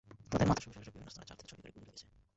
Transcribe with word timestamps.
তাঁদের 0.29 0.47
মাথাসহ 0.49 0.69
শরীরের 0.75 0.93
বিভিন্ন 0.95 1.11
স্থানে 1.13 1.27
চার 1.29 1.37
থেকে 1.39 1.49
ছয়টি 1.51 1.61
করে 1.63 1.73
গুলি 1.73 1.85
লেগেছে। 1.87 2.05